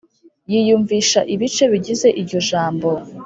yiyumvisha 0.51 1.19
ibice 1.33 1.63
bigize 1.71 2.07
iryo 2.21 2.39
jambo, 2.49 2.89